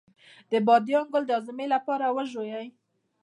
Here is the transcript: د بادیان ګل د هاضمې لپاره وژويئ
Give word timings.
د 0.51 0.53
بادیان 0.67 1.05
ګل 1.11 1.23
د 1.27 1.31
هاضمې 1.37 1.67
لپاره 1.73 2.05
وژويئ 2.15 2.67